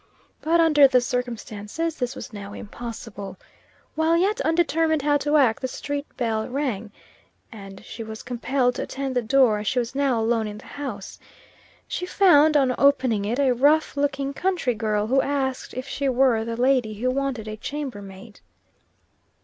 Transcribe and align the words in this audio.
But, 0.41 0.59
under 0.59 0.87
the 0.87 0.99
circumstances, 0.99 1.97
this 1.99 2.15
was 2.15 2.33
now 2.33 2.53
impossible. 2.53 3.37
While 3.93 4.17
yet 4.17 4.41
undetermined 4.41 5.03
how 5.03 5.17
to 5.17 5.37
act, 5.37 5.61
the 5.61 5.67
street 5.67 6.07
bell 6.17 6.47
rung, 6.49 6.91
and 7.51 7.85
she 7.85 8.01
was 8.03 8.23
compelled 8.23 8.73
to 8.73 8.81
attend 8.81 9.15
the 9.15 9.21
door, 9.21 9.59
as 9.59 9.67
she 9.67 9.77
was 9.77 9.93
now 9.93 10.19
alone 10.19 10.47
in 10.47 10.57
the 10.57 10.65
house. 10.65 11.19
She 11.87 12.07
found, 12.07 12.57
on 12.57 12.73
opening 12.79 13.25
it, 13.25 13.37
a 13.37 13.51
rough 13.53 13.95
looking 13.95 14.33
country 14.33 14.73
girl, 14.73 15.05
who 15.05 15.21
asked 15.21 15.71
if 15.75 15.87
she 15.87 16.09
were 16.09 16.43
the 16.43 16.57
lady 16.57 16.95
who 16.95 17.11
wanted 17.11 17.47
a 17.47 17.55
chamber 17.55 18.01
maid. 18.01 18.39